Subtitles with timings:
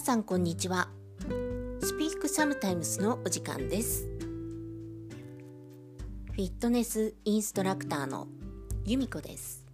[0.00, 0.88] 皆さんこんにちは。
[1.82, 4.08] スピークサムタイムスのお時間です。
[6.32, 8.26] フィットネスインストラクターの
[8.86, 9.66] 由美子です。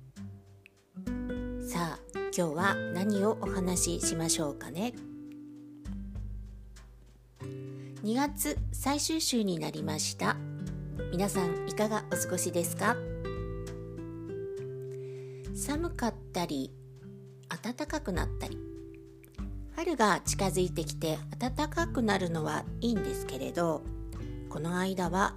[1.61, 4.95] さあ今日は何をお話ししましょうかね
[8.03, 10.37] ？2月最終週になりました。
[11.13, 12.97] 皆さんいかがお過ごしですか？
[15.55, 16.73] 寒かったり
[17.63, 18.59] 暖かくなったり
[19.77, 23.83] 春が近づいてきて暖かくなるのはいいんですけれど
[24.49, 25.35] この間は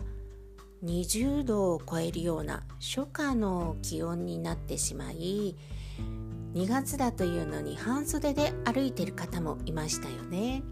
[0.85, 5.57] 20度を超えるような初夏の気温になってしまい
[6.53, 10.63] 2月だというのに半袖で歩いてる方もいましたよね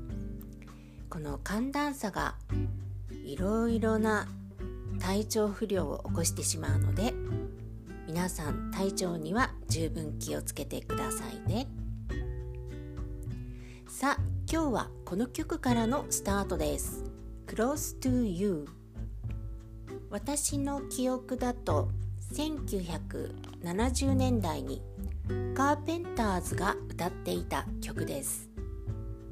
[1.09, 2.35] この寒暖差が
[3.25, 4.29] いろいろな
[4.99, 7.13] 体調不良を起こしてしまうので
[8.07, 11.67] 皆さん体調には十分気をつけてくださいね。
[13.99, 17.03] さあ今日はこの曲からのスタートです。
[17.47, 18.67] Close to You
[20.11, 21.89] 私の記憶だと
[22.31, 24.83] 1970年代に
[25.55, 28.51] カーペンターズが歌っていた曲です。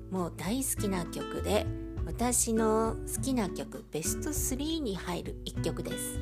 [0.09, 1.67] もう大好きな曲で
[2.03, 6.19] 私の好きな曲ベスト3に入る一曲です。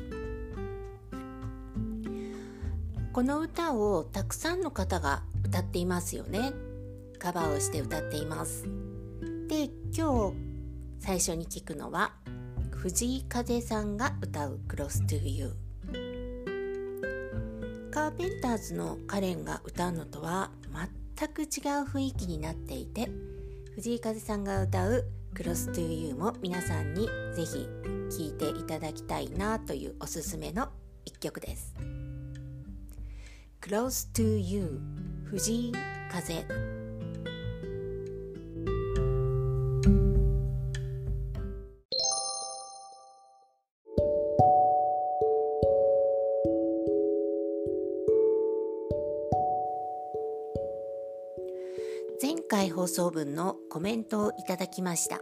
[3.10, 6.52] この歌をたくさんの方が歌っていますよね。
[7.24, 8.68] カバーをして歌っています。
[9.48, 10.36] で今日
[11.00, 12.12] 最初に聞くのは
[12.70, 15.54] 藤井風さんが歌う「Close to You」
[17.90, 20.50] カーペンターズのカレンが歌うのとは
[21.16, 21.48] 全く違う
[21.86, 23.08] 雰囲気になっていて
[23.74, 27.66] 藤井風さんが歌う「Close to You」も皆さんにぜひ
[28.14, 30.68] 聴いていただきたいなというおすすめの
[31.06, 31.74] 一曲です。
[33.62, 34.78] Close to You
[35.30, 35.72] 藤井
[36.12, 36.83] 風。
[52.24, 55.20] 前回放送分のコメントをいただきました。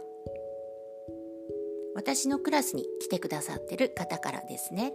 [1.95, 4.93] 私のクラスに来てくださってる方からですね。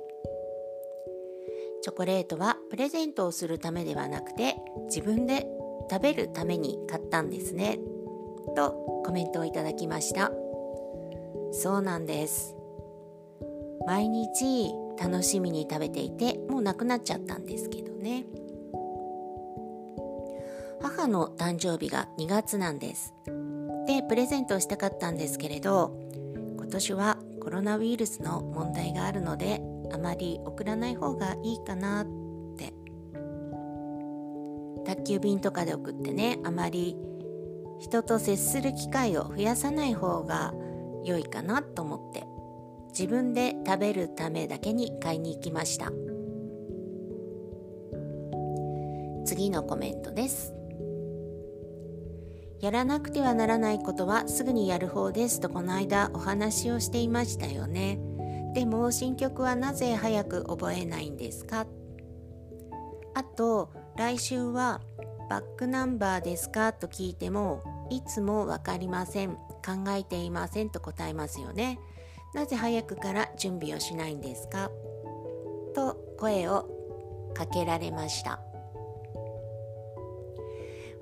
[1.83, 5.47] チョコレートはプレゼントをするためではなくて自分で
[5.91, 7.79] 食べるために買ったんですね。
[8.57, 10.33] とコメントをいただきました。
[11.53, 12.57] そうなんです。
[13.87, 18.25] 毎日楽しみに食べていてもうなくなっちゃったんですけどね。
[21.09, 23.15] 母の誕生日が2月なんです。
[23.87, 25.99] でプレゼントをしたかったんですけれど
[26.59, 32.07] 今年はコロナウイルスの問題があるのであまり送らない方がいいかなっ
[32.57, 32.75] て。
[34.85, 36.97] 宅急便とかで送ってねあまり
[37.79, 40.53] 人と接する機会を増やさない方が
[41.05, 42.27] 良いかなと思って
[42.89, 45.91] 自分で食べるためだけに買いに行きました。
[49.25, 50.58] 次のコメントです。
[52.61, 58.01] やらなくてはならないことはすぐにやる方ですとこの間お話をしていましたよね。
[58.55, 61.67] でも新曲はなぜ早く覚えないんですか？
[63.15, 64.81] あと来週は
[65.31, 66.73] バックナンバーですか？
[66.73, 71.79] と聞いてもいつも分かりません考えていませんと答えますよね。
[72.35, 74.71] なぜ早くから準備をしないんですか？
[75.75, 76.69] と声を
[77.35, 78.41] かけられました。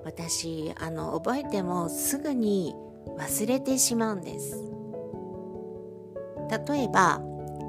[0.07, 2.73] 私あの覚えてもすぐに
[3.17, 4.55] 忘れてしまうんです。
[6.69, 7.21] 例えば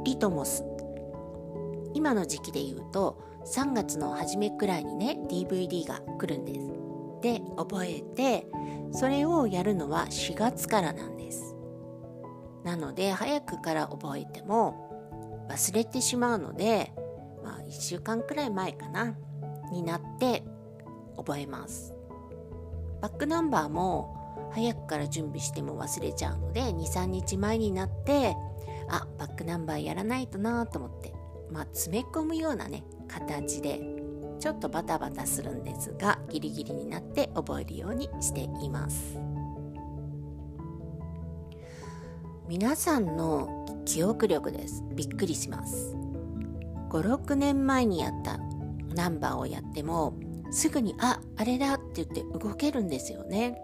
[0.04, 0.65] リトモス。
[1.94, 6.71] 今の時期で言うと3月の初めくらいにね DVD が来るんです。
[7.22, 8.47] で覚えて
[8.93, 11.56] それをやるのは4月からなんです。
[12.62, 16.92] なので早くから覚えても忘れてしまうので、
[17.42, 19.16] まあ、1週間くらい前かな
[19.72, 20.45] になって
[21.16, 21.97] 覚えます。
[23.00, 28.36] バックナンバーも早くから準備しても忘れちゃうので23日前になって
[28.89, 31.12] あバックナンバーやらないとなと思って
[31.50, 33.80] まあ詰め込むようなね形で
[34.41, 39.18] ちょっとバタバタするんですがギリギリになって覚えるようにしています。
[42.48, 44.83] 皆さんの記憶力です。
[44.94, 45.94] びっくりします。
[46.89, 48.39] 56年前にやった
[48.94, 50.15] ナンバーをやっても
[50.50, 53.60] すぐに「ああれだ」って言って動けるんですよね。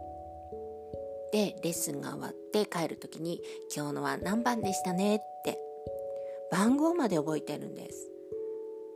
[1.32, 3.42] でレッスンが終わって帰る時に
[3.75, 5.58] 「今日のは何番でしたね」って
[6.50, 8.10] 番号まで覚えてるんです。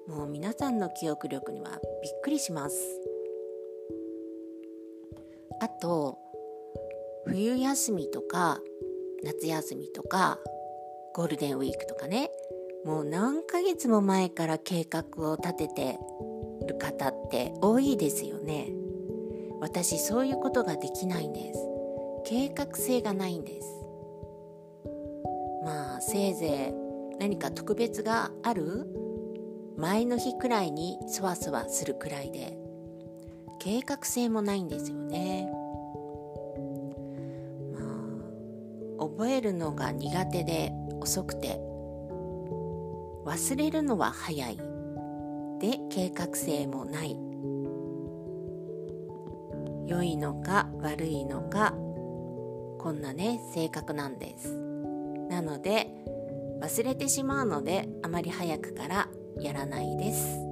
[0.07, 2.79] もう皆さんの記憶力にはびっくりします。
[5.61, 6.17] あと
[7.27, 8.61] 冬休みとか
[9.25, 10.39] 夏休みとか
[11.15, 12.31] ゴールデンウィークとかね
[12.85, 15.99] もう何ヶ月も前から計画を立てて
[16.69, 18.69] る方って多いですよね。
[19.61, 21.61] 私そういうことができないんです。
[22.25, 23.69] 計画性がないんです。
[25.65, 28.87] まあせいぜい何か特別がある？
[29.77, 32.57] 前の日くらいにそわそわするくらいで。
[33.61, 35.51] 計画性もないんですよね。
[37.75, 37.81] ま
[39.01, 41.61] あ覚えるのが苦手で遅くて。
[43.25, 44.59] 忘れるのは早い。
[45.59, 47.19] で計画性もない。
[49.87, 51.73] 良いのか悪いのか
[52.79, 54.53] こんなね性格なんです。
[55.29, 55.89] なので
[56.61, 59.09] 忘れてしまうのであまり早くから
[59.41, 60.48] やらないです。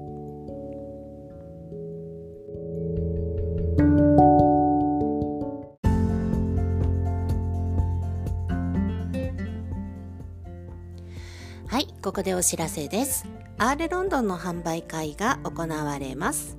[12.07, 13.27] ここでお知らせです。
[13.59, 16.57] R ロンドンの販売会が行われます。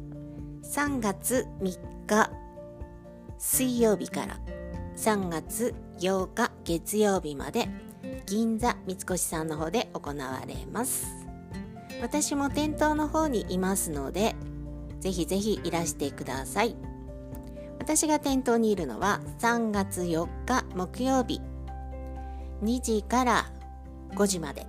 [0.76, 2.30] 3月3日
[3.38, 4.40] 水曜日から。
[4.98, 7.70] 3月8日月曜日まで
[8.26, 11.08] 銀座三越さんの方で行われます。
[12.02, 14.36] 私も店頭の方にいますので
[15.00, 16.76] ぜひぜひいらしてください。
[17.80, 21.40] 私が店頭にいるのは3月4日木曜日
[22.64, 23.46] 2時から
[24.12, 24.68] 5時まで。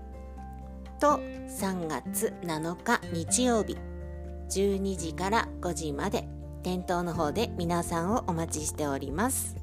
[0.99, 3.77] と3月7日日曜日
[4.51, 6.29] 12時から5時まで
[6.63, 9.57] 店頭の方で皆さんをお待ちしております。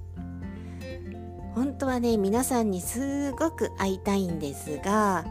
[1.53, 5.25] 本当はね皆さんにすごく会いたいんですが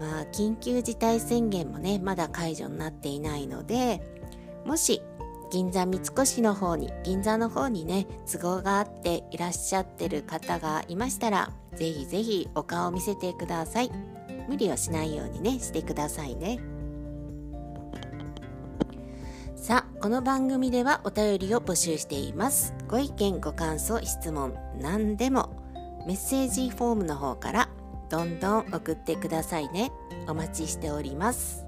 [0.00, 4.00] まあ緊急事態宣言もねまだ解除になっていないので
[4.64, 5.02] もし
[5.50, 14.17] 銀座三越の方に銀座の方にね都合があっていらっしゃってる方がいましたらぜひぜひお顔を見せてください。
[14.48, 16.58] 無理をしないようにねしてくださいね。
[19.54, 22.74] さあこの番組ではお便りを募集しています。
[22.88, 25.62] ご意見ご感想質問何でも
[26.06, 27.68] メッセージフォームの方から
[28.08, 29.92] どんどん送ってくださいね。
[30.26, 31.66] お待ちしております。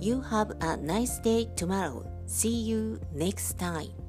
[0.00, 2.04] You have a nice day tomorrow.
[2.26, 4.03] See you next time.